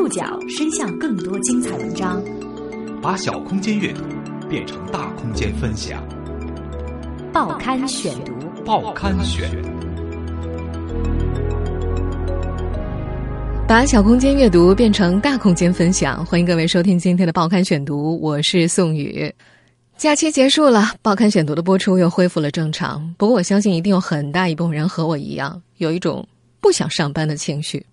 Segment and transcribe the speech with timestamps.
[0.00, 2.24] 触角伸向更多精彩文章，
[3.02, 4.02] 把小空间阅读
[4.48, 6.02] 变成大空间分享。
[7.34, 8.32] 报刊选读，
[8.64, 9.50] 报刊选，
[13.68, 16.24] 把小空间阅读变成大空间分享。
[16.24, 19.30] 欢迎各位收听今天的报刊选读，我是宋宇。
[19.98, 23.14] 假期结束了，报刊选读的播出又恢复了正常。
[23.18, 26.26] 不过，我相信一定有很大一部分人和我一样，有一种
[26.58, 27.84] 不想上班的情绪。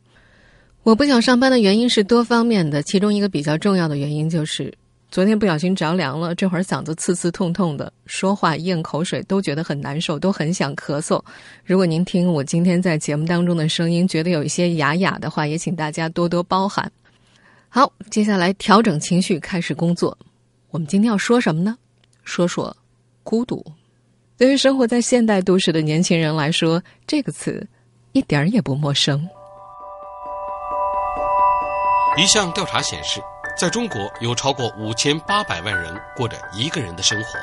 [0.88, 4.74] 我不想上班的原因是多方面的，其中一个比较重要的原因就是
[5.12, 11.22] 昨天不小心着凉了，这会儿嗓子刺刺痛痛的，说话咽口水都觉得很难受，都很想咳嗽。
[11.66, 16.90] 如果您听我今天在节目当中的声音觉得有一些哑哑的话，也请大家多多包涵。
[17.68, 20.18] 好，接下来调整情绪，开始工作。
[20.70, 21.78] 我们今天要说什么呢？
[22.24, 22.74] 说说
[23.24, 23.62] 孤独。
[24.38, 27.68] 对于生活在现代都市的年轻人来说，这个词
[28.14, 29.28] 一点儿也不陌生。
[32.18, 33.22] 一项调查显示，
[33.56, 37.38] 在中国有超过五千八百万人过着一个人的生活，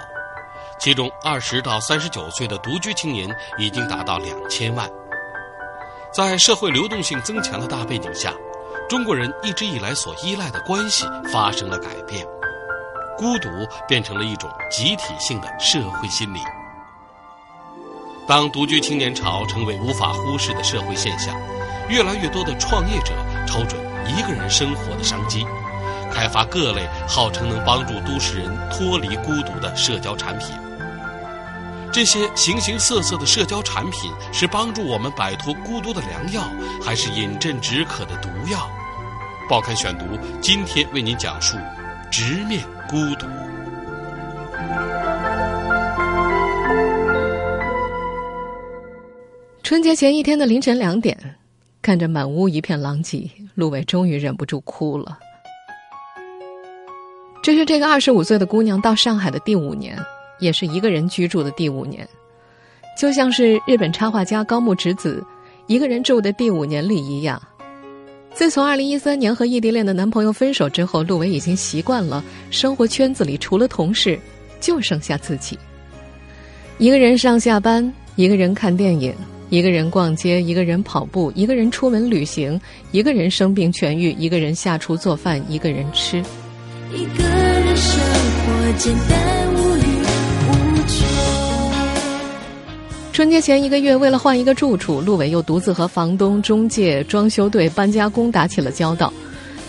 [0.81, 4.91] 其中二十到三十九岁的独居青年已经达到两千万。
[6.13, 8.33] 在社会流动性增强的大背景下，
[8.89, 12.27] 中国人一直以来所依赖的关系发生了改变，
[13.17, 13.49] 孤独
[13.87, 16.41] 变成了一种集体性的社会心理。
[18.27, 21.33] 当独居青年潮成为无法忽视的社会现象，
[21.89, 23.13] 越来越多的创业者
[23.47, 23.84] 瞅准。
[24.07, 25.45] 一个人生活的商机，
[26.13, 30.49] 开发各类号称能帮助都市人脱离孤独的社交产品。
[31.93, 36.43] 这些形形色色的社交产品是帮助我们摆脱孤独的良药，
[36.83, 38.69] 还是饮鸩止渴的毒药？
[39.49, 40.05] 报刊选读
[40.41, 41.57] 今天为您讲述：
[42.11, 43.27] 直面孤独。
[49.63, 51.37] 春节前一天的凌晨两点。
[51.85, 55.19] 看着满屋一片狼藉，陆伟终于忍不住哭了。
[57.43, 59.95] 这是这个二十五岁的姑娘到上海的第五年，
[60.39, 62.09] 也是一个人居住的第五年，
[62.99, 65.23] 就像是日本插画家高木直子
[65.67, 67.39] 一个人住的第五年里一样。
[68.33, 74.19] 自从二零一三年和异地恋的男朋友分手之后，陆伟已经习惯了生活圈子里除了同事，
[74.59, 75.59] 就剩下自己。
[76.79, 79.15] 一个人上下班，一个人看电影。
[79.55, 82.61] 一个人逛街，一个人跑步，一个人出门旅行，
[82.91, 86.19] 一个人生病痊愈，一个人下厨做饭，一个人吃。
[86.93, 89.81] 一个人生活简单无欲
[90.49, 90.53] 无
[90.89, 91.07] 求。
[93.13, 99.13] 春节前一个月，为了换一个住处，陆伟又独自和房东、中介、装修队、搬家工打起了交道。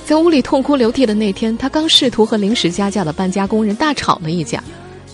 [0.03, 4.63] 在屋里痛哭流涕的那天，他刚试图和临时加价的搬家工人大吵了一架。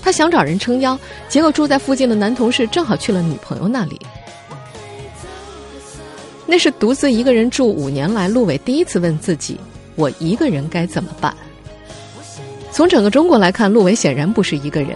[0.02, 4.00] 他想找人撑腰，结果住在附近的男同事正好去了女朋友那里。
[6.52, 9.58] 那是独自一个人住五年来，陆伟第一次问自己
[9.96, 11.34] ：“我一个人该怎么办？”
[12.74, 14.90] 从整个中国来看，陆伟显然不是一个人。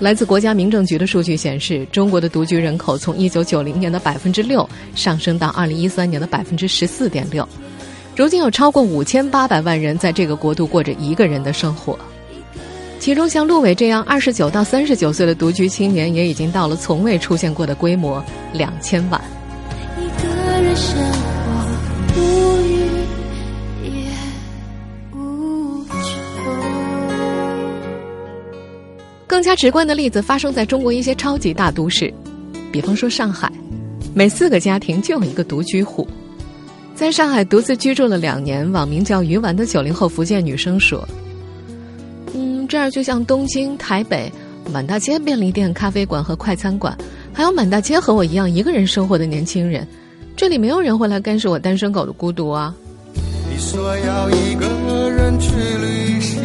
[0.00, 7.48] 来自国家民政局的数据显示，中国的独居人口从一九九零年的百分之六上升到二零一三年的百分之十四点六，
[8.16, 11.96] 如今有超过五千八百万人在这个国度过着一个人的生活。
[12.98, 18.20] 其中，像陆伟这样二十九到三十九岁的独居青年，也已经到了从未出现过的规模——
[18.52, 19.37] 两千万。
[20.78, 22.20] 生活无
[22.62, 22.70] 欲
[23.84, 23.90] 也
[25.12, 25.96] 无求。
[29.26, 32.14] 更加直观的例子发生在中国一些超级大都市，
[32.72, 33.50] 比方说上海，
[34.14, 36.06] 每四个家庭就有一个独居户。
[36.94, 41.06] 在上海独自居住了两年，网名叫“鱼丸”的九零后福建女生说
[42.34, 44.32] ：“嗯，这儿就像东京、台北，
[44.72, 46.96] 满大街便利店、咖啡馆和快餐馆，
[47.32, 49.86] 还有满大街和我一样一个人生活的年轻人。”
[50.38, 52.72] 这里没有人会来干涉我单身狗的孤独啊！
[53.50, 56.40] 你说要一个人去旅行，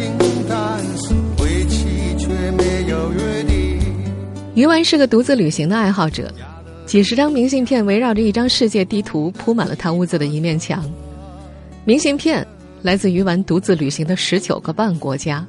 [0.48, 1.86] 但是回去
[2.18, 3.78] 却没有约定。
[4.56, 6.28] 鱼丸是个独自旅行的爱好者，
[6.84, 10.84] 几十张明信片围绕着一张世界地图铺满了他屋子的一面墙。
[11.84, 12.44] 明信片
[12.82, 15.46] 来自鱼丸独自旅行的十九个半国家。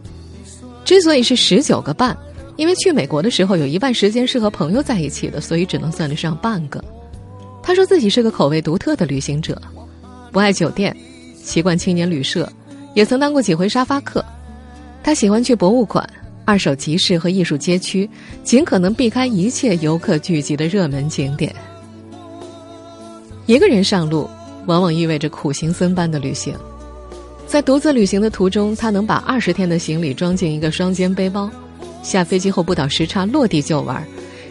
[0.84, 2.16] 之所以是十九个半，
[2.58, 6.80] 因为去美国的时候有一半时间是和朋友在一起的，所以只能算得上半个。
[7.66, 9.60] 他说自己是个口味独特的旅行者，
[10.32, 10.96] 不爱酒店，
[11.36, 12.48] 习惯青年旅社，
[12.94, 14.24] 也曾当过几回沙发客。
[15.04, 16.08] 他喜欢去博物馆、
[16.46, 18.08] 二手集市和艺术街区，
[18.44, 21.56] 尽可能避开一切游客聚集的热门景点。
[23.48, 24.30] 一个人上路，
[24.68, 26.56] 往往意味着苦行僧般的旅行。
[27.48, 31.50] 在独自旅行的途中，他能把二十天的行李装进一个双肩背包，
[32.04, 34.06] 下飞机后不倒时差，落地就玩。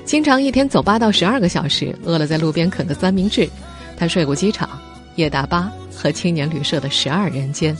[0.04, 3.48] 经常一天走八到十二个小时，饿了在路边啃个三明治。
[3.96, 4.68] 他睡过机场，
[5.14, 7.76] 夜大巴和青年旅社的十二人间。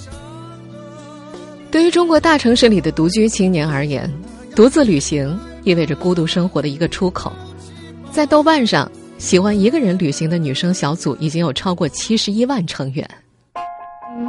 [1.70, 4.10] 对于中国大城市里的独居青年而言，
[4.54, 7.32] 独自旅行意味着孤独生活的一个出口。
[8.10, 13.08] 在豆瓣上，喜欢一个人旅行的女生小组已经有超过七十一万成员。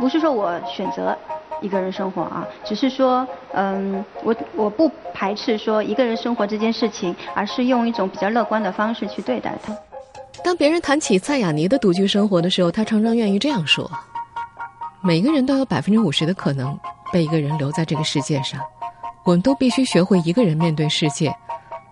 [0.01, 1.15] 不是说我选择
[1.61, 9.75] 一个人生活啊，只是说，嗯，我我不排斥说一个人生活这件事情，而是用一种比较乐观的方式去对待它。
[10.43, 13.89] 当别人谈起蔡雅妮的独居生活的时候，她常常愿意这样说
[15.01, 16.77] ：“每个人都有百分之五十的可能
[17.11, 18.61] 被一个人留在这个世界上，
[19.23, 21.33] 我们都必须学会一个人面对世界，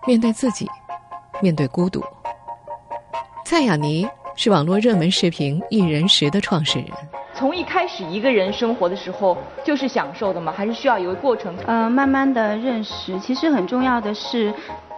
[0.06, 0.68] 面对自己。”
[1.42, 2.00] 面对孤独，
[3.44, 6.88] 蔡雅妮是网络热门视频“一人食”的创始人。
[7.34, 10.52] 从一开始一个人生活的时候就是享受的吗？
[10.56, 11.54] 还是需要有个过程？
[11.66, 14.52] 呃，慢慢的认识，其实很重要的是。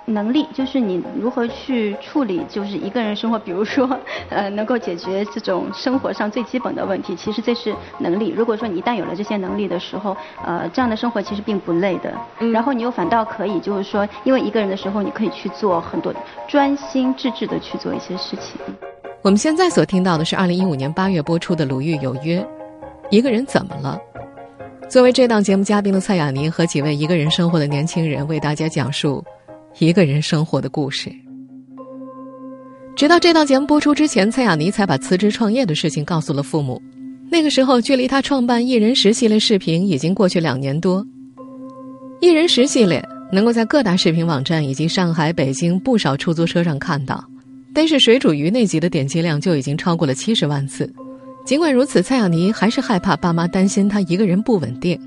[0.09, 3.91] 能力就是你如何去处理，就是一个人生活，比如说，
[4.31, 8.29] 呃，能够解决这种生活上最基本的问题，其实这是能力。
[8.29, 12.15] 如果说你一旦有了这些能力的时候，呃，这样的生活其实并不累的。
[12.53, 16.15] 然后你又反倒可以，就是说，因为一个人的时候，你可以去做很多
[16.47, 18.61] 专心致志的去做一些事情。
[19.27, 22.41] 我们现在所听到的是二零一五年八月播出的《鲁豫有约》，
[23.11, 23.99] 一个人怎么了？
[24.89, 29.25] 作为这档节目嘉宾的蔡雅妮和几位一个人生活的年轻人为大家讲述。
[29.81, 31.13] 一个人生活的故事。
[32.95, 36.81] 直到这档节目播出之前，蔡雅妮才把辞职创业的事情告诉了父母。
[37.29, 41.05] 那个时候，距离她创办“一人食”系列视频已经过去两年多。
[42.23, 47.25] “一人食”系列能够在各大视频网站以及上海、北京不少出租车上看到，
[47.77, 50.91] 但是水煮鱼那集的点击量就已经超过了七十万次。
[51.45, 54.99] 尽管如此，蔡雅妮还是害怕爸妈担心她一个人不稳定。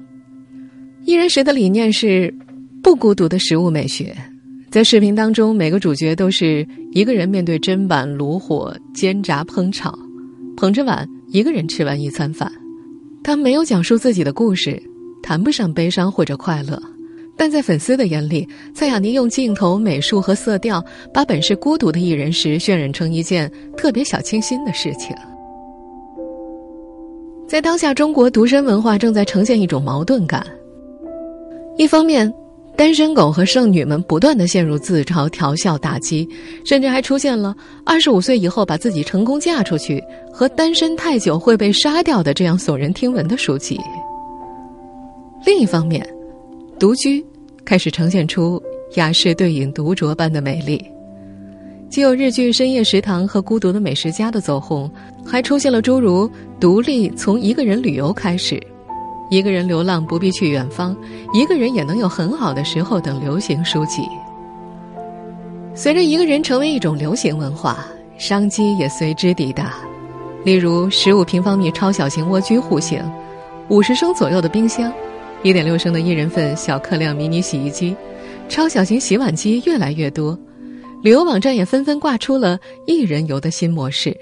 [1.03, 2.31] “一人食”的理念是
[2.83, 4.15] 不孤独的食物美学。
[4.69, 9.97] 在视频当中，每个主角都是一个人面对砧板、炉火、煎炸、烹炒，
[10.55, 12.51] 捧着碗一个人吃完一餐饭。
[13.23, 14.79] 他没有讲述自己的故事，
[15.23, 16.79] 谈不上悲伤或者快乐，
[17.39, 18.45] 但在粉丝的眼里，
[18.75, 20.83] 蔡雅妮用镜头、美术和色调，
[21.13, 25.15] 把本是孤独的一人时渲染成一件特别小清新的事情。
[27.47, 30.45] 在当下，中国独身文化正在呈现一种矛盾感，
[31.77, 32.31] 一方面。
[32.75, 36.25] 单身狗和剩女们不断的陷入自嘲、调笑、打击，
[36.63, 37.53] 甚至还出现了
[37.85, 40.01] 二十五岁以后把自己成功嫁出去
[40.31, 43.77] 和单身太久会被杀掉的这样耸人听闻的书籍。
[45.45, 46.07] 另一方面，
[46.79, 47.21] 独居
[47.69, 48.59] 开始呈现出
[48.95, 50.83] 雅士对影独酌般的美丽，
[51.87, 54.89] 既有日剧《深夜食堂》和《孤独的美食家》的走红，
[55.23, 56.27] 还出现了诸如
[56.59, 58.59] “独立从一个人旅游开始”。
[59.29, 60.97] 一个人流浪不必去远方，
[61.31, 64.01] 一个人也能有很好的时候等流行书籍。
[65.75, 67.85] 随着一个人成为一种流行文化，
[68.17, 69.75] 商机也随之抵达。
[70.43, 72.99] 例如，十五平方米超小型蜗居户型，
[73.67, 74.91] 五十升左右的冰箱，
[75.41, 77.95] 一点六升的一人份小客量迷你洗衣机，
[78.49, 80.37] 超小型洗碗机越来越多。
[81.01, 84.17] 旅游网站也纷纷挂出了一人游的新模式。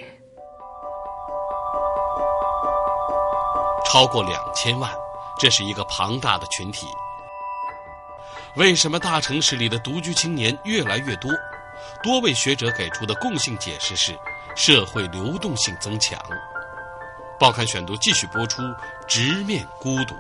[3.83, 4.91] 超过两千万，
[5.39, 6.85] 这是一个庞大的群体。
[8.55, 11.31] 为什么大城市里的独居青年越来越多？
[12.03, 14.13] 多位学者给出的共性解释是：
[14.55, 16.19] 社会流动性增强。
[17.39, 18.61] 报刊选读继续播出：
[19.07, 20.13] 直面孤独。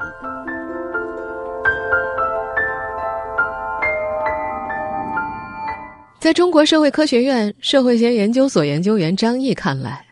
[6.19, 10.03] 在中国社会科学院社会学研究所研究员张毅看来。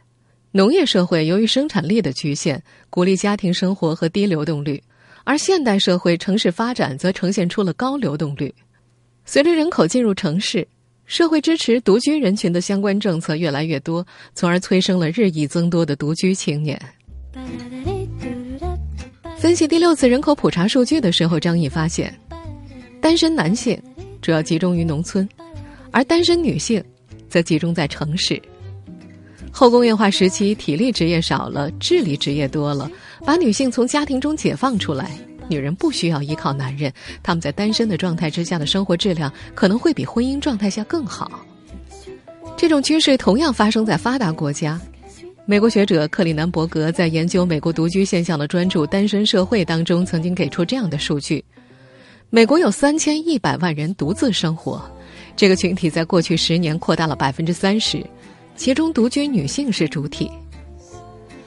[0.51, 4.79] 农业社会由于生产力的局限，鼓励家庭生活和低流动率；
[5.24, 8.53] 而现代社会城市发展则呈现出了高流动率。
[9.25, 10.65] 随着人口进入城市，
[11.07, 16.79] 社会支持独居人群的相关政策越来越多，从而催生了日益增多的独居青年。
[19.38, 22.17] 分析第六次人口普查数据的时候，张毅发现，
[23.01, 23.77] 单身男性
[24.21, 25.27] 主要集中于农村，
[25.95, 26.83] 而单身女性
[27.29, 28.37] 则集中在城市。
[29.49, 32.91] 后工业化时期，体力职业少了，智力职业多了，
[33.23, 35.09] 把女性从家庭中解放出来。
[35.47, 36.91] 女人不需要依靠男人，
[37.23, 41.45] 他们在单身的状态之下的生活质量可能会比婚姻状态下更好。
[42.57, 44.77] 这种趋势同样发生在发达国家。
[45.45, 51.41] 美国学者克里南伯格在研究美国独居现象的专著《单身社会》当中，曾经给出这样的数据：
[52.29, 54.83] 美国有三千一百万人独自生活，
[55.36, 58.06] 这个群体在过去十年扩大了百分之三十。
[58.56, 60.32] 其中独居女性是主体，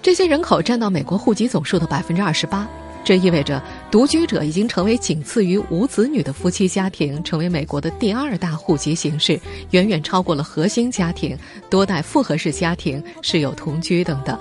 [0.02, 2.68] 这些人口占到美国户籍总数的百分之二十八。
[3.02, 9.40] 这意味着独居者已经成为仅次于无子女的夫妻家庭，成为美国的第二大户籍形式，
[9.70, 11.34] 远远超过了核心家庭、
[11.70, 14.38] 多代复合式家庭、室友同居等等。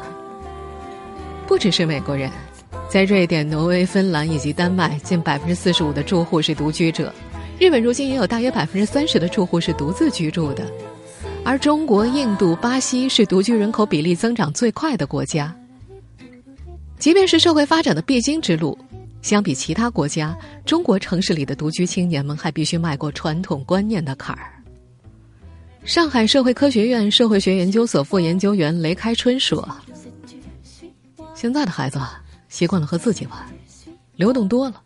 [1.48, 2.30] 不只是美国人，
[2.90, 7.06] 在瑞典、挪威、芬兰以及丹麦，近百分之四十五的住户是独居者；
[7.60, 10.72] 日本如今也有大约百分之三十的住户是独自居住的。
[11.44, 15.56] 而中国、印度、巴西是独居人口比例增长最快的国家。
[17.00, 18.78] 即便是社会发展的必经之路，
[19.22, 24.54] 相比其他国家，中国城市里的独居青年们还必须迈过传统观念的坎儿。
[25.84, 29.68] 上海社会科学院社会学研究所副研究员雷开春说
[31.34, 31.98] ：“现在的孩子
[32.50, 33.40] 习惯了和自己玩，
[34.16, 34.82] 流动多了，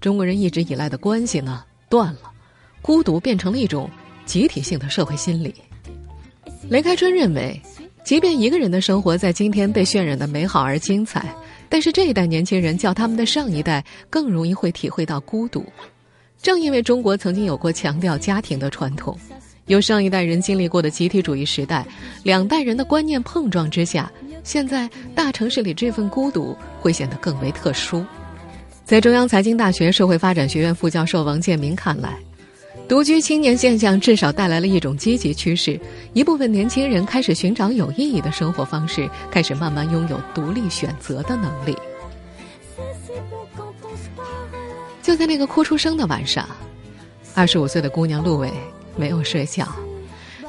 [0.00, 2.32] 中国人一直以来的关系呢断了，
[2.80, 3.90] 孤独变成了一种
[4.24, 5.54] 集体性的社会心理。”
[6.70, 7.60] 雷开春认为，
[8.02, 11.34] 即便一个人的生活在今天被渲染的美好而精彩，
[11.68, 15.62] 但是这一代年轻人较他们的上一代更容易会体会到孤独。
[16.40, 19.14] 正因为中国曾经有过强调家庭的传统，
[19.66, 21.86] 有上一代人经历过的集体主义时代，
[22.22, 24.10] 两代人的观念碰撞之下，
[24.42, 28.02] 现在大城市里这份孤独会显得更为特殊。
[28.92, 32.14] 在中央财经大学社会发展学院副教授王建民看来。
[32.86, 35.80] 独居青年现象至少带来了一种积极趋势，
[36.12, 41.74] 一部分年轻人开始寻找有意义的生活方式，开始慢慢拥有独立选择的能力。
[45.00, 46.46] 就在那个哭出声的晚上，
[47.34, 48.52] 二十五岁的姑娘陆伟
[48.94, 49.66] 没有睡觉，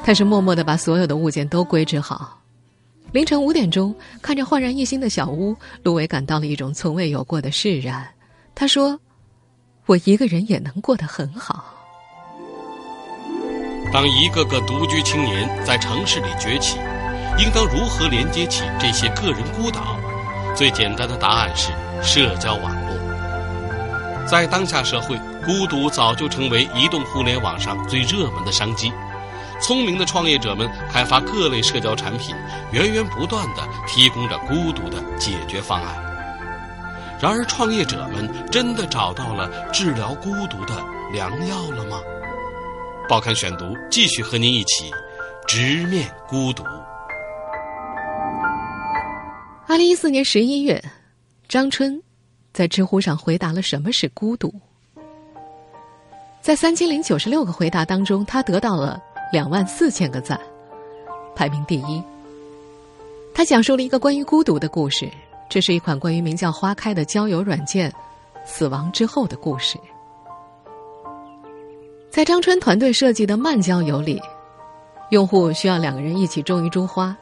[0.04, 2.38] 她是默默的把所有的物件都归置好。
[3.14, 8.06] 凌晨五点钟，看着焕然一新的小屋，陆伟感到了一种从未有过的释然。
[8.56, 9.00] 他说
[9.88, 11.66] ：“我一个人也能过得很好。”
[13.92, 16.78] 当一个个独居青年在城市里崛起，
[17.38, 19.98] 应当如何连接起这些个人孤岛？
[20.56, 22.94] 最简单的答案是社交网络。
[24.26, 28.92] 在当下社会，孤独早就成为移动互联网上最热门的商机。
[29.60, 32.36] 聪明的创业者们开发各类社交产品，
[32.72, 36.13] 源源不断地提供着孤独的解决方案。
[37.24, 40.76] 然而，创业者们真的找到了治疗孤独的
[41.14, 42.02] 良药了吗？
[43.08, 44.92] 报刊选读继续和您一起
[45.48, 46.66] 直面孤独。
[49.66, 50.84] 二零一四年十一月，
[51.48, 51.98] 张春
[52.52, 54.54] 在知乎上回答了什么是孤独。
[56.42, 59.02] 在三千零九十六个回答当中，他得到了
[59.32, 60.38] 两万四千个赞，
[61.34, 62.04] 排名第一。
[63.34, 65.10] 他讲述了一个关于孤独的故事，
[65.54, 67.94] 这是一款关于名叫“花开”的交友软件
[68.44, 69.78] 死亡之后的故事。
[72.10, 74.20] 在张春团队设计的慢交友里，
[75.12, 77.16] 用户需要两个人一起种一株花，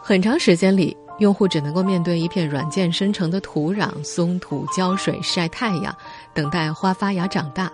[0.00, 5.94] 很长时间里，用户只能够面对一片软件生成的土壤、松土、浇水、晒太阳，
[6.32, 7.70] 等待花发芽长大。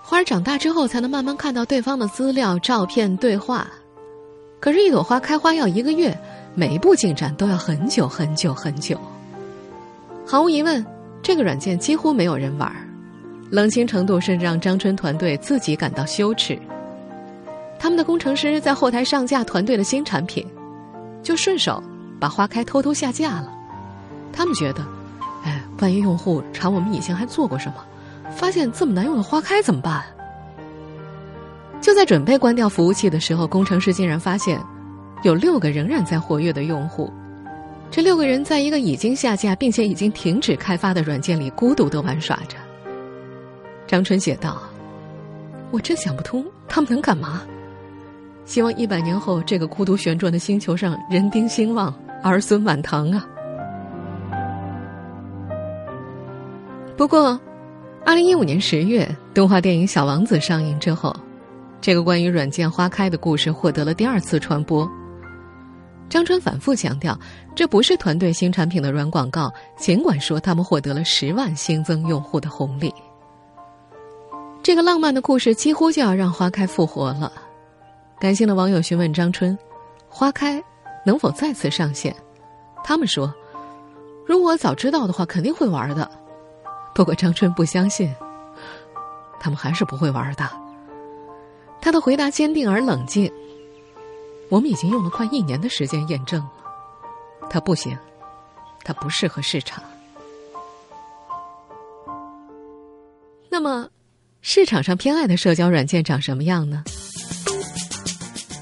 [0.00, 3.66] 花儿长大之后，才能慢慢看到对方的资料、照片、对话。
[4.58, 6.18] 可是，一朵花开花要一个月，
[6.54, 8.98] 每一步进展都要很久很久很久。
[10.26, 10.84] 毫无疑问，
[11.22, 12.86] 这个软件几乎没有人玩儿。
[13.50, 16.58] 冷清程度甚至让张春团队自己感到羞耻。
[17.78, 20.46] 他们的工程师在后台上架团队的新产品，
[21.22, 21.82] 就顺手
[22.20, 23.52] 把花开偷偷下架了。
[24.32, 24.86] 他们觉得，
[25.44, 27.76] 哎，万一用户查我们以前还做过什么，
[28.36, 30.04] 发现这么难用的花开怎么办？
[31.80, 34.60] 就在准备关掉服务器的时候，工程师竟然发现，
[35.22, 37.12] 有六个仍然在活跃的用户。
[37.90, 42.56] 这六个人在一个已经下架并且已经停止开发的软件里孤独的玩耍着。
[43.86, 44.62] 张春写道
[45.72, 47.42] ：“我真想不通，他们能干嘛？
[48.44, 53.26] 希望一百年后，这个孤独旋转的星球上人丁兴旺，儿孙满堂啊！”
[56.96, 57.38] 不过，
[58.04, 61.14] 二零一五年十月，动画电影《小王子》上映之后，
[61.80, 64.88] 这个关于软件花开的故事获得了第二次传播。
[66.10, 67.16] 张春反复强调，
[67.54, 72.92] 这不是团队新产品的软广告，尽管说他们获得了十万新增用户的红利。
[74.60, 77.32] 这个浪漫的故事几乎就要让花开复活了。
[78.18, 79.56] 感性的网友询问张春
[80.10, 80.62] ：“花开
[81.06, 82.14] 能否再次上线？”
[82.82, 83.32] 他们说
[84.26, 86.10] ：“如果早知道的话，肯定会玩的。”
[86.92, 88.12] 不过张春不相信，
[89.38, 90.44] 他们还是不会玩的。
[91.80, 93.32] 他的回答坚定而冷静
[94.50, 96.50] ：“我们已经用了快一年的时间验证了，
[97.48, 97.96] 它不行，
[98.84, 99.82] 它不适合市场。”
[103.48, 103.88] 那么。
[104.42, 106.82] 市场上偏爱的社交软件长什么样呢？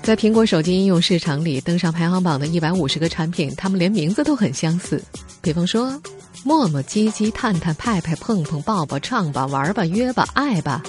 [0.02, 5.00] 在苹果手机应用市场里登上排行榜的一百五十个产品，它们连名字都很相似。
[5.40, 5.97] 比方说，
[6.45, 10.83] 陌陌、唧唧、探探、派派、碰碰、抱抱、唱吧、玩吧、约吧、爱吧，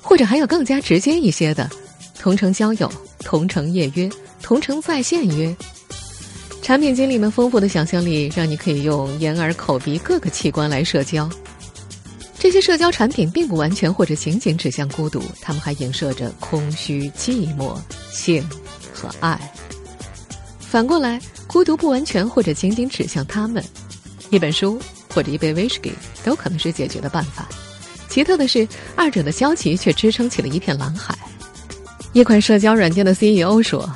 [0.00, 1.68] 或者还有更加直接一些的，
[2.18, 4.08] 同城交友、同城夜约、
[4.44, 5.56] 同城在线约。
[6.60, 11.28] 产品经理们丰富的想象力，让你可以用眼耳口鼻各个器官来社交。
[12.38, 17.74] 这些社交产品并不完全或者仅仅指向孤独，他们还影射着空虚、寂寞、
[18.12, 18.46] 性
[18.92, 19.40] 和爱。
[20.58, 23.64] 反过来，孤独不完全或者仅仅指向他们，
[24.28, 24.78] 一本书
[25.14, 25.90] 或者一杯威士忌
[26.22, 27.48] 都可能是解决的办法。
[28.10, 31.18] 奇特的是，二者的交集却支撑起了一片蓝海。
[32.12, 33.90] 一款社交软件的 CEO 说：“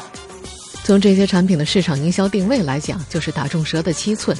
[0.88, 4.35] 从这些产品的市场营销定位来讲，就是打中蛇的七寸。”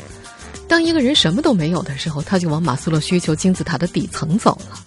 [0.66, 4.80] 当一个人什么都没有的时候，他就往马斯洛需求金字塔的底层走了。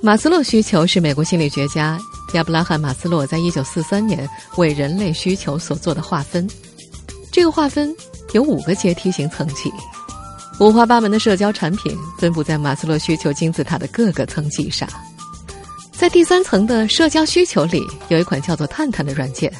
[0.00, 1.98] 马斯洛需求是美国心理学家
[2.34, 6.48] 亚伯拉罕·马斯洛在一九四三年为人类需求所做的划分。
[7.32, 7.92] 这个划分
[8.32, 9.72] 有五个阶梯型层级，
[10.60, 14.88] 五花八门的社交产品分布在马斯洛需求金字塔的各个层级上。
[15.92, 19.52] 在第三层的社交需求里，有一款叫做“探探”的软件，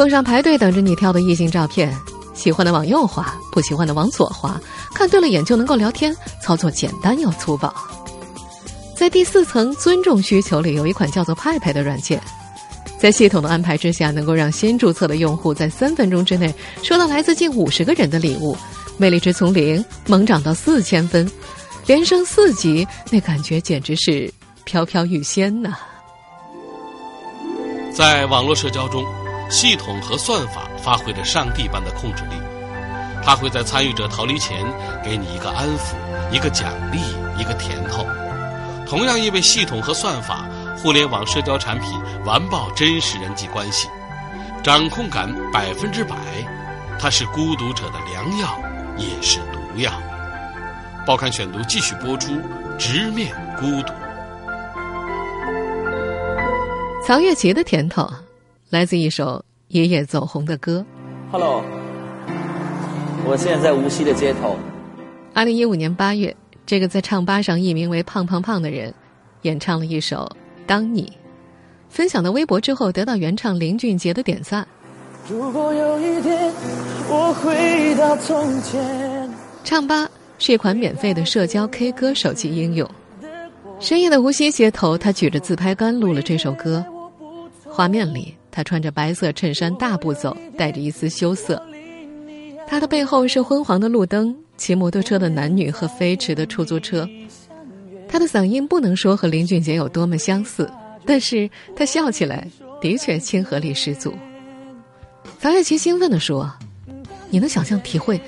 [0.00, 1.94] 封上排队等着你挑的异性照片。
[2.32, 4.58] 喜欢的往右滑，不喜欢的往左滑，
[4.94, 7.70] 看对了眼就能够聊天，操作简单又粗暴。
[8.96, 12.18] 在第四层尊重需求里，有一款叫做“派派”的软件，
[12.98, 18.56] 在系统的安排之下，能够让新注册的用户在三分钟之内收到来自近五十个人的礼物，
[18.96, 21.30] 魅力值从零猛涨到四千分，
[21.84, 24.32] 连升四级，那感觉简直是
[24.64, 25.74] 飘飘欲仙呐！
[27.92, 29.04] 在网络社交中。
[29.50, 32.36] 系统和算法发挥着上帝般的控制力，
[33.22, 34.64] 它会在参与者逃离前
[35.04, 35.94] 给你一个安抚、
[36.30, 37.00] 一个奖励、
[37.36, 38.06] 一个甜头。
[38.86, 43.88] 同样，因为系统和算法，互联网社交产品完爆真实人际关系，
[44.62, 46.16] 掌控感百分之百。
[46.98, 48.58] 它是孤独者的良药，
[48.96, 49.92] 也是毒药。
[51.06, 52.32] 报刊选读继续播出，
[52.78, 53.92] 直面孤独。
[57.06, 58.08] 曹月琪的甜头。
[58.70, 60.86] 来自一首爷爷走红的歌。
[61.32, 61.60] Hello，
[63.26, 64.56] 我现在在无锡的街头。
[65.34, 68.94] 二零一五年八月，这个在唱吧上艺名为“胖胖胖”的人，
[69.42, 70.18] 演唱了一首
[70.68, 71.02] 《当你》，
[71.88, 74.64] 分享到微博之后，得到原唱林俊杰的点赞。
[75.28, 76.52] 如果有一天
[77.08, 79.28] 我回到从前，
[79.64, 82.88] 唱吧是一款免费的社交 K 歌手机应用。
[83.80, 86.84] 深夜的无锡街头，他举着自拍杆录了这首歌，
[87.66, 88.36] 画面里。
[88.50, 91.62] 他穿着白色衬衫，大步走，带着一丝羞涩。
[92.66, 97.08] 他的背后是昏黄的路灯、骑摩托车的男女和飞驰的出租车。
[98.08, 100.70] 他的嗓音不能说和林俊杰有多么相似，
[101.04, 102.46] 但是他笑起来
[102.80, 104.12] 的确亲和力十足。
[105.38, 106.52] 曹月琪兴奋地说
[107.30, 108.20] ：“你能想象体会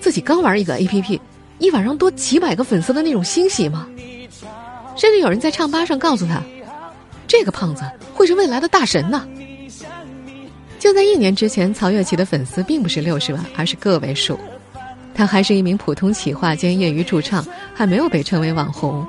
[0.00, 1.20] 自己刚玩一个 A P P，
[1.58, 3.88] 一晚上多几百个粉丝的那种欣喜吗？
[4.96, 6.42] 甚至有人在唱吧上告诉他，
[7.26, 9.26] 这个胖子会是未来的大神呢。”
[10.92, 14.38] 就在一年之前，曹月琪的粉丝并不是六十万，而是个位数。
[15.14, 19.02] 他还是一名普通企划兼业余驻唱，还没有被称为网红。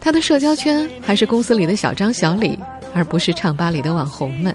[0.00, 2.58] 他的社交圈还是公司里的小张、小李，
[2.92, 4.52] 而不是唱吧里的网红们。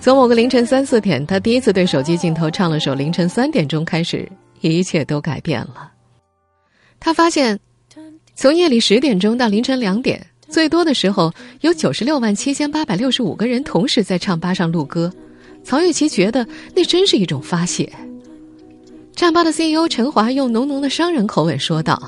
[0.00, 5.90] 从某个凌晨三四点，他第一次对手机镜头唱了首《凌晨三点钟》开始，一切都改变了。
[7.00, 7.58] 他发现，
[8.36, 15.12] 从夜里十点钟到凌晨两点，最多的时候有九十六万七千八百六十五个人同时在唱吧上录歌。
[15.64, 17.90] 曹玉琪觉得那真是一种发泄。
[19.14, 22.02] 战吧的 CEO 陈华用浓浓的商人口吻说道：“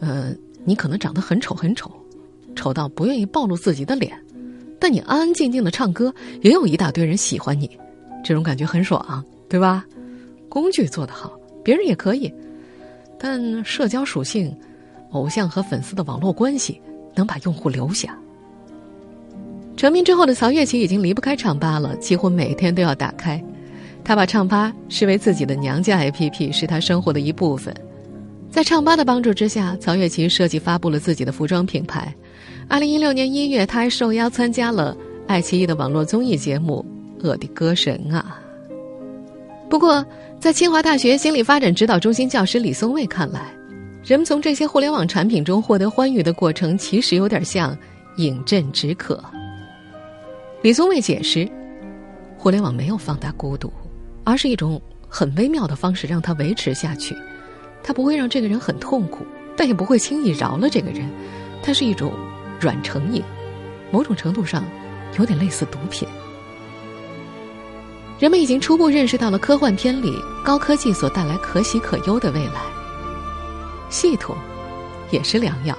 [0.00, 1.90] 呃，你可能长得很丑很丑，
[2.54, 4.12] 丑到不愿意暴露自己的脸，
[4.78, 7.70] 但你安安静静的唱歌，也有一大堆人喜欢你，
[8.24, 9.86] 这种感觉很爽，对吧？
[10.48, 12.32] 工具做得好，别人也可以，
[13.18, 14.54] 但社交属性，
[15.12, 16.80] 偶像和粉丝的网络关系，
[17.14, 18.18] 能把用户留下。”
[19.80, 23.42] 成名之后的曹月琪已经离不开唱吧了，几乎每天都要打开。
[24.04, 27.74] 他把唱吧视为自己的娘家 APP，是他生活的一部分。
[28.50, 32.14] 在唱吧的帮助之下，曹月琪设计发布了自己的服装品牌。
[32.68, 34.94] 二零一六年一月，他还受邀参加了
[35.26, 36.84] 爱奇艺的网络综艺节目
[37.26, 38.38] 《我的歌神》啊。
[39.70, 40.04] 不过，
[40.38, 43.50] 在清华大学心理发展指导中心教师李松蔚看来，
[44.04, 47.74] 人们从这些互联网产品中获得欢愉的过程，其实有点像
[48.18, 49.18] 饮鸩止渴。
[50.62, 51.48] 李宗伟解释，
[52.36, 53.72] 互联网没有放大孤独，
[54.24, 57.16] 而是一种很微妙的方式让他维持下去。
[57.82, 59.24] 它不会让这个人很痛苦，
[59.56, 61.08] 但也不会轻易饶了这个人。
[61.62, 62.12] 它是一种
[62.60, 63.22] 软成瘾，
[63.90, 64.62] 某种程度上
[65.18, 66.06] 有点类似毒品。
[68.18, 72.60] 人们已经初步认识到了科幻片里高科技所带来可喜可忧的未来。
[73.88, 74.36] 系统
[75.10, 75.74] 也是良药。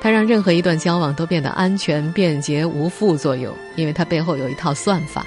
[0.00, 5.26] 它让任何一段交往都变得安全、便捷、无副作用，因为它背后有一套算法。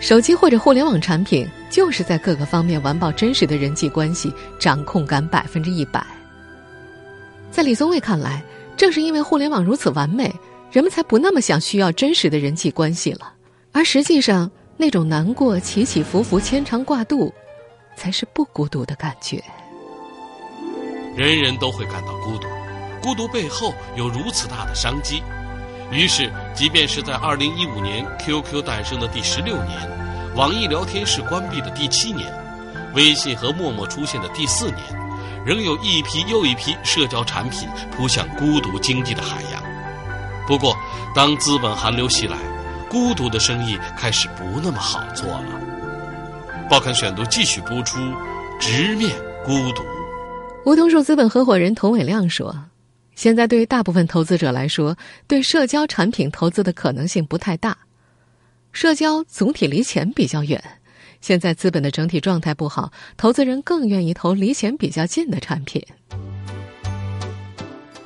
[0.00, 6.04] 手机或者互联网产品就是在各个方面完爆真实的人际关系，掌控感百分之一百。
[7.50, 8.42] 在李宗伟看来，
[8.76, 10.32] 正是因为互联网如此完美，
[10.70, 13.32] 人们才不那么想需要真实的人际关系了。
[13.72, 17.32] 而实际上，那种难过起起伏伏、牵肠挂肚，
[17.96, 19.42] 才是不孤独的感觉。
[21.16, 22.46] 人人都会感到孤独，
[23.02, 25.22] 孤独背后有如此大的商机。
[25.90, 32.30] 于是，即便是在二零一五年 QQ 诞生的第十六年，网易聊天室关闭的第七年，
[32.94, 34.82] 微信和陌陌出现的第四年，
[35.46, 39.62] 仍有一批又一批社交产品扑向孤独经济的海洋。
[40.46, 40.76] 不过，
[41.14, 42.36] 当资本寒流袭来，
[42.90, 45.60] 孤独的生意开始不那么好做了。
[46.68, 47.98] 报刊选读继续播出，
[48.60, 49.10] 直面
[49.42, 49.82] 孤独。
[50.66, 52.54] 梧桐树资本合伙人童伟亮说
[53.18, 57.76] ：“现在对于大部分投资者来说，对社交产品投资的可能性不太大。
[58.70, 60.62] 社交总体离钱比较远，
[61.20, 65.84] 现在资本的整体状态不好，投资人更愿意投离钱比较近的产品。”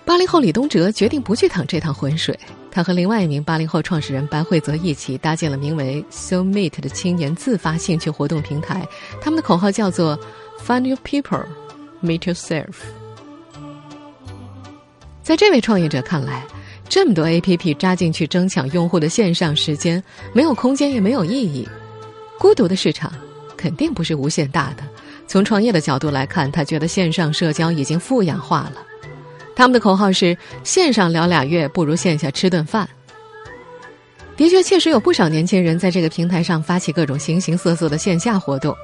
[0.06, 2.34] 八零后李东哲决定不去趟这趟浑水，
[2.70, 8.88] 他和另外一名八零后创始人白慧泽一起搭建了名为 “So Meet” 的青年自发兴趣活动平台，
[9.20, 10.18] 他们的口号叫做
[10.66, 11.44] “Find Your People”。
[12.02, 12.76] Meet yourself。
[15.22, 16.42] 在这位创业者看来，
[16.88, 21.66] 这么多 APP 扎进去争抢用户的线上时间，没有空间也没有意义。
[22.38, 23.12] 孤独的市场
[23.56, 24.82] 肯定不是无限大的。
[25.28, 28.74] 从创业的角度来看，他觉得线上社交已经富养化了。
[29.54, 32.88] 他们的口号是：线上聊俩月，不如线下吃顿饭。
[34.36, 38.74] 的确，确实有不少年轻人在这个平台上发起各种形形色色的线下活动。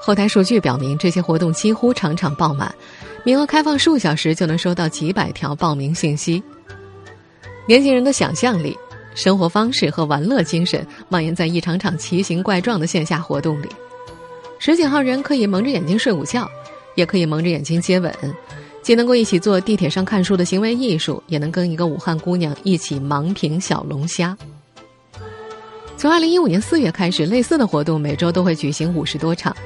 [0.00, 2.74] 后台数据表明，这些活动几乎场场爆满，
[3.24, 6.42] 名额开放数小时就能收到几百条报名信息。
[7.66, 8.76] 年轻人的想象力、
[9.14, 13.68] 生活方式和玩乐精神蔓延在一场场奇形怪状的线下活动里。
[14.58, 16.48] 十几号人可以蒙着眼睛睡午觉，
[16.96, 18.12] 也可以蒙着眼睛接吻，
[18.82, 24.36] 既能够一起坐地铁上看书的行为艺术，也能跟一个武汉姑娘一起盲品小龙虾。
[25.96, 29.56] 从二零一五年四月开始，类似的活动每周都会举行五十多场。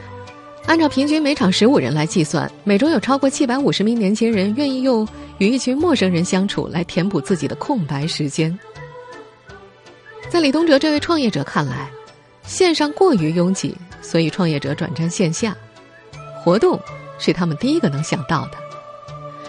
[0.67, 5.07] 按照平均每场十五人来计算，每周有超过七百五十名年轻人愿意用
[5.39, 8.57] 与一群陌生人相处来填补自己的空白时间。
[10.29, 11.89] 在李东哲这位创业者看来，
[12.45, 15.57] 线上过于拥挤，所以创业者转战线下，
[16.43, 16.79] 活动
[17.17, 18.59] 是他们第一个能想到的。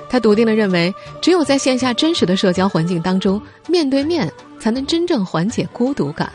[0.08, 6.32] 他笃定的认为，只有在线下真实的社交环境当中，面对面才能真正缓解孤独感。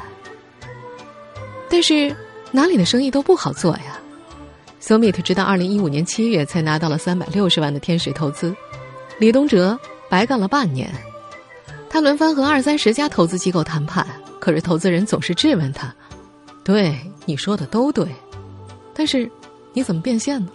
[1.70, 2.14] 但是
[2.50, 3.98] 哪里的生意都不好做呀。
[4.82, 8.52] SoMeet 直到二零一五年七月才拿到了三百六十万的天使投资，
[9.20, 9.78] 李东哲
[10.10, 10.92] 白干了半年。
[11.88, 14.04] 他轮番和二三十家投资机构谈判，
[14.40, 15.94] 可是投资人总是质问他
[16.64, 18.08] ：“对你说的都对，
[18.92, 19.30] 但是
[19.72, 20.50] 你怎么变现呢？”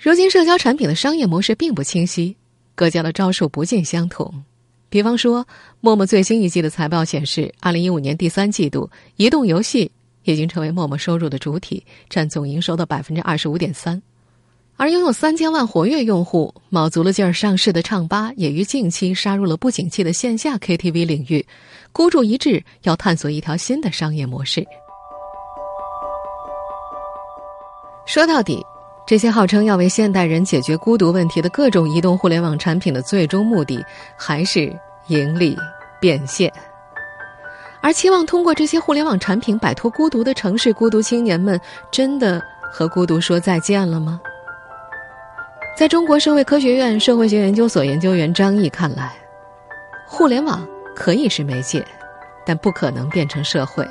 [0.00, 2.36] 如今社交产品的商业模式并不清晰，
[2.74, 4.44] 各家的招数不尽相同。
[4.88, 5.46] 比方说，
[5.80, 9.90] 陌陌最新一季的财报显示，二零一五年第三季度移动游戏。
[10.32, 14.00] 已经成为陌陌收入的主体，占总营收的百分之二十五点三。
[14.76, 21.46] 而拥有三千万活跃用户、卯足了劲儿上市的唱吧，也于近期杀入了不景气的线下 KTV 领域，
[21.92, 24.66] 孤注一掷要探索一条新的商业模式。
[28.04, 28.62] 说到底，
[29.06, 33.82] 这些号称要为现代人解决孤独问题的各种移动互联网产品的最终目的，
[34.14, 35.56] 还是盈利
[35.98, 36.52] 变现。
[37.80, 41.60] 而期望通过这些互联网产品摆脱孤独的城市孤独青年们，
[41.90, 44.20] 真的和孤独说再见了吗？
[45.76, 49.12] 在中国社会科学院社会学研究所研究员张毅看来，
[50.06, 51.84] 互联网可以是媒介，
[52.46, 53.86] 但不可能变成社会。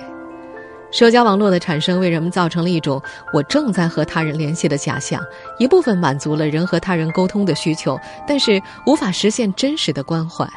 [0.92, 3.02] 社交网络的产生为人们造成了一种
[3.34, 5.22] “我正在和他人联系”的假象，
[5.60, 10.48] 一部分满足了人和他人沟通的需求，但是无法实现真实的关怀。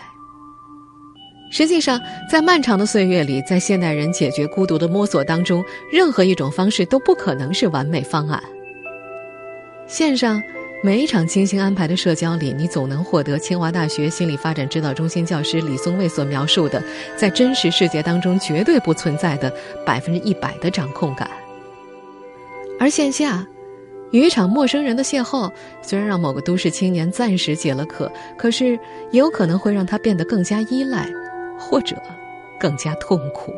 [1.51, 8.43] 实际上，在漫长的岁月里，在现代人解决孤独的摸索当中，任何一种方式都不可能是完美方案。
[9.87, 10.43] 线上
[10.85, 16.83] 每一场精心安排的社交里，你总能获得清华大学心理发展指导中心教师李松蔚所描述的，
[17.17, 19.51] 在真实世界当中绝对不存在的
[19.87, 21.31] 百分之一百的掌控感。
[22.79, 23.45] 而线下，
[24.13, 28.79] 与一场陌生人的邂逅，虽然让某个都市青年暂时解了渴，可是
[29.11, 31.09] 也有可能会让他变得更加依赖。
[31.59, 31.97] 或者
[32.59, 33.53] 更加痛苦，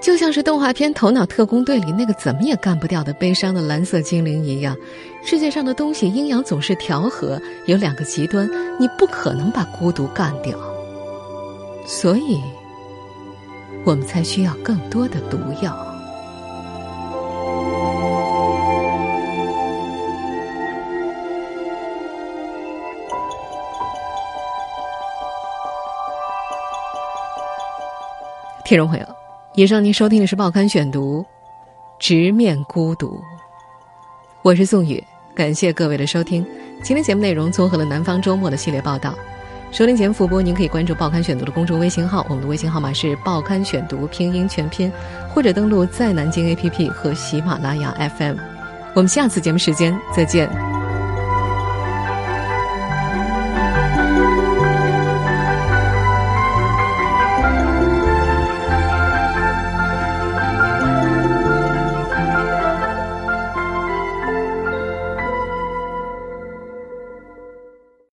[0.00, 4.76] 就像是动画片《头脑特工队》里那个怎么也干不掉的悲伤的蓝色精灵一样。
[5.22, 10.58] 世界上的东西阴阳总是调和，有两个极端，你不可能把孤独干掉。
[11.86, 12.40] 所以，
[13.84, 15.87] 我们才需要更多的毒药。
[28.68, 29.06] 听众朋友，
[29.54, 31.22] 以上您收听的是《报刊选读》，
[31.98, 33.18] 直面孤独。
[34.42, 35.02] 我是宋宇，
[35.34, 36.46] 感谢各位的收听。
[36.82, 39.14] 今天节目内容综合了《南方周末》的系列报道。
[39.72, 44.92] 收听节目复播，您可以关注《报刊选读》的公众微信号，我们的微信号码是“报刊选读”拼音全拼，
[45.32, 48.36] 或者登录在南京 APP 和喜马拉雅 FM。
[48.92, 50.77] 我们下次节目时间再见。